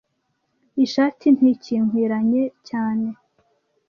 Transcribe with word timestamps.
Iyi 0.75 0.87
shati 0.93 1.27
ntikinkwiranye 1.35 2.43
cyane 2.69 3.07